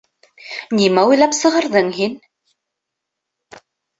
Нимә 0.77 1.03
уйлап 1.09 1.35
сығарҙың 1.41 1.91
һин? 1.99 2.17